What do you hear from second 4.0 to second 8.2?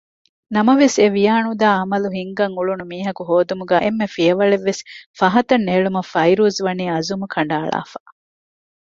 ފިޔަވަޅެއްވެސް ފަހަތަށް ނޭޅުމަށް ފައިރޫޒްވަނީ އަޒުމު ކަނޑައަޅާފަ